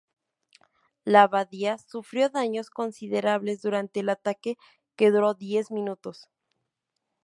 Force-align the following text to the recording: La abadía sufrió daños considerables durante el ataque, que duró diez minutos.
La 1.05 1.21
abadía 1.21 1.77
sufrió 1.77 2.29
daños 2.31 2.71
considerables 2.71 3.61
durante 3.61 3.99
el 3.99 4.09
ataque, 4.09 4.57
que 4.95 5.11
duró 5.11 5.35
diez 5.35 5.69
minutos. 5.69 6.27